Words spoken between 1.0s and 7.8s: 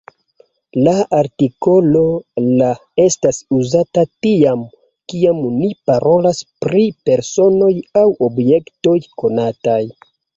artikolo «la» estas uzata tiam, kiam ni parolas pri personoj